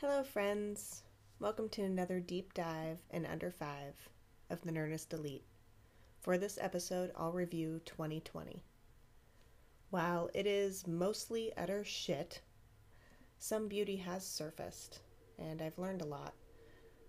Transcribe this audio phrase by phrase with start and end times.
[0.00, 1.02] Hello, friends.
[1.40, 3.92] Welcome to another deep dive in under five
[4.48, 5.44] of the Nerdist Elite.
[6.22, 8.64] For this episode, I'll review 2020.
[9.90, 12.40] While it is mostly utter shit,
[13.38, 15.00] some beauty has surfaced,
[15.38, 16.32] and I've learned a lot.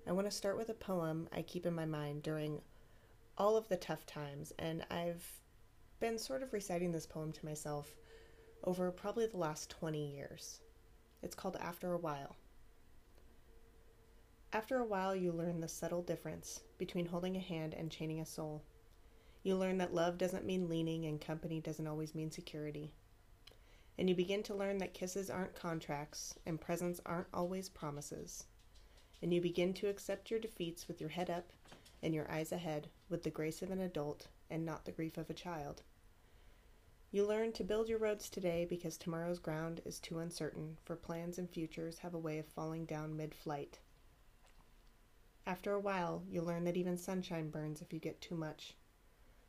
[0.06, 2.60] I want to start with a poem I keep in my mind during
[3.38, 5.26] all of the tough times, and I've
[6.02, 7.96] been sort of reciting this poem to myself
[8.66, 10.60] over probably the last 20 years.
[11.24, 12.36] It's called After a While.
[14.54, 18.26] After a while, you learn the subtle difference between holding a hand and chaining a
[18.26, 18.62] soul.
[19.44, 22.92] You learn that love doesn't mean leaning and company doesn't always mean security.
[23.98, 28.46] And you begin to learn that kisses aren't contracts and presents aren't always promises.
[29.22, 31.54] And you begin to accept your defeats with your head up
[32.04, 35.30] and your eyes ahead with the grace of an adult and not the grief of
[35.30, 35.82] a child.
[37.10, 41.38] You learn to build your roads today because tomorrow's ground is too uncertain, for plans
[41.38, 43.80] and futures have a way of falling down mid flight.
[45.52, 48.78] After a while, you'll learn that even sunshine burns if you get too much.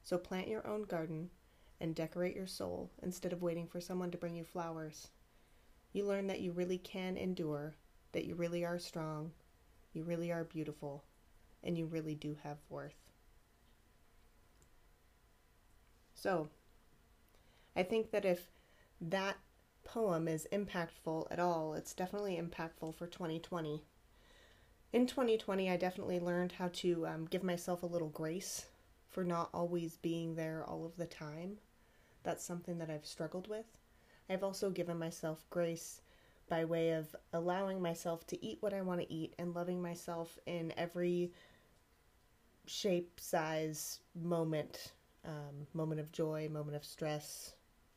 [0.03, 1.31] So plant your own garden
[1.79, 5.13] and decorate your soul instead of waiting for someone to bring you flowers.
[5.93, 7.77] You learn that you really can endure,
[8.11, 9.31] that you really are strong,
[9.93, 11.05] you really are beautiful,
[11.63, 13.13] and you really do have worth.
[16.15, 16.49] So,
[17.77, 18.51] I think that if
[19.01, 19.37] that
[19.85, 23.85] poem is impactful at all, it's definitely impactful for 2020
[24.93, 28.67] in 2020, I definitely learned how to um, give myself a little grace
[29.11, 31.59] for not always being there all of the time.
[32.23, 33.67] That's something that I've struggled with.
[34.29, 36.01] I've also given myself grace
[36.49, 40.39] by way of allowing myself to eat what I want to eat and loving myself
[40.47, 41.33] in every
[42.67, 44.93] shape, size, moment
[45.25, 47.55] um, moment of joy, moment of stress,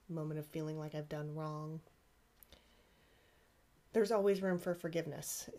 [0.09, 1.79] moment of feeling like I've done wrong.
[3.93, 5.49] There's always room for forgiveness.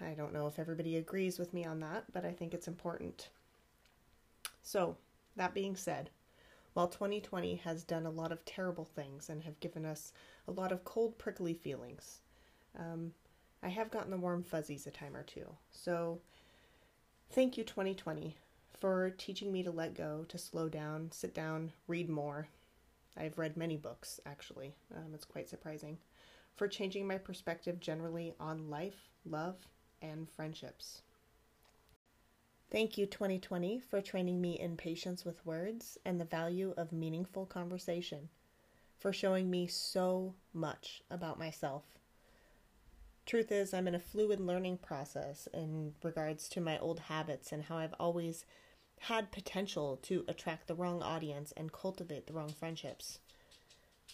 [0.00, 3.28] I don't know if everybody agrees with me on that, but I think it's important.
[4.62, 4.96] So,
[5.36, 6.10] that being said,
[6.74, 10.12] while 2020 has done a lot of terrible things and have given us
[10.46, 12.20] a lot of cold, prickly feelings,
[12.78, 13.12] um,
[13.62, 15.46] I have gotten the warm fuzzies a time or two.
[15.70, 16.20] So,
[17.30, 18.36] thank you, 2020,
[18.78, 22.48] for teaching me to let go, to slow down, sit down, read more.
[23.16, 24.74] I've read many books, actually.
[24.94, 25.98] Um, it's quite surprising.
[26.54, 29.56] For changing my perspective generally on life, love,
[30.02, 31.02] and friendships.
[32.70, 37.46] Thank you, 2020, for training me in patience with words and the value of meaningful
[37.46, 38.28] conversation,
[38.98, 41.84] for showing me so much about myself.
[43.24, 47.62] Truth is, I'm in a fluid learning process in regards to my old habits and
[47.62, 48.44] how I've always
[49.00, 53.18] had potential to attract the wrong audience and cultivate the wrong friendships.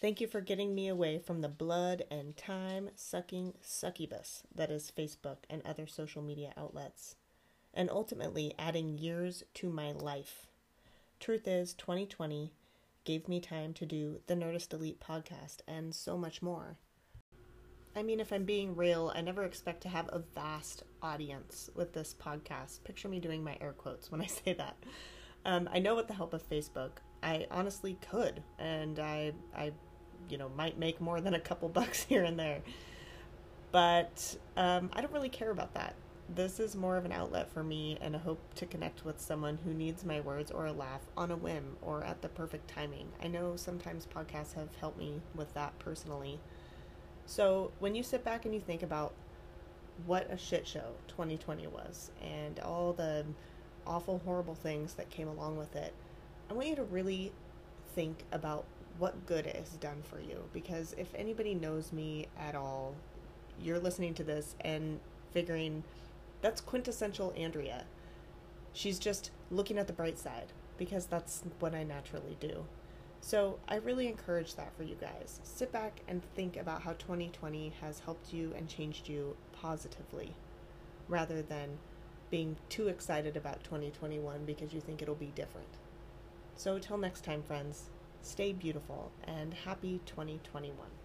[0.00, 4.92] Thank you for getting me away from the blood and time sucking succubus that is
[4.94, 7.14] Facebook and other social media outlets,
[7.72, 10.46] and ultimately adding years to my life.
[11.20, 12.52] Truth is, 2020
[13.04, 16.76] gave me time to do the Nerdist Elite podcast and so much more.
[17.96, 21.92] I mean, if I'm being real, I never expect to have a vast audience with
[21.92, 22.82] this podcast.
[22.82, 24.76] Picture me doing my air quotes when I say that.
[25.44, 29.72] Um, I know with the help of Facebook, I honestly could, and I I
[30.28, 32.60] you know might make more than a couple bucks here and there.
[33.72, 35.94] But um, i don't really care about that.
[36.32, 39.58] This is more of an outlet for me and a hope to connect with someone
[39.64, 43.08] who needs my words or a laugh on a whim or at the perfect timing.
[43.22, 46.40] I know sometimes podcasts have helped me with that personally.
[47.26, 49.12] So when you sit back and you think about
[50.06, 53.24] what a shit show 2020 was and all the
[53.86, 55.92] awful horrible things that came along with it
[56.54, 57.32] i want you to really
[57.96, 58.64] think about
[58.98, 60.44] what good it has done for you.
[60.52, 62.94] Because if anybody knows me at all,
[63.60, 65.00] you're listening to this and
[65.32, 65.82] figuring
[66.42, 67.86] that's quintessential Andrea.
[68.72, 72.66] She's just looking at the bright side because that's what I naturally do.
[73.20, 75.40] So I really encourage that for you guys.
[75.42, 80.34] Sit back and think about how 2020 has helped you and changed you positively
[81.08, 81.78] rather than
[82.30, 85.78] being too excited about 2021 because you think it'll be different.
[86.56, 87.90] So, till next time, friends,
[88.24, 91.03] Stay beautiful and happy 2021.